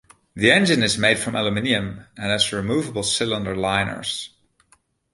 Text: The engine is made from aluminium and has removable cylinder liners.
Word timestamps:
The 0.35 0.51
engine 0.51 0.81
is 0.81 0.97
made 0.97 1.19
from 1.19 1.35
aluminium 1.35 2.05
and 2.17 2.31
has 2.31 2.51
removable 2.51 3.03
cylinder 3.03 3.55
liners. 3.55 4.31